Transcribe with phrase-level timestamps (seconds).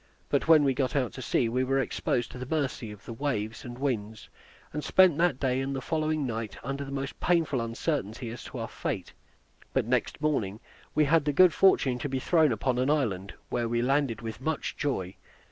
[0.29, 3.13] But when we got out to sea, we were exposed to the mercy of the
[3.13, 4.29] waves and winds,
[4.73, 8.57] and spent that day and the following night under the most painful uncertainty as to
[8.57, 9.13] our fate;
[9.73, 10.59] but next morning
[10.95, 14.41] we had the good fortune to be thrown upon an island, where we landed with
[14.41, 15.15] much joy.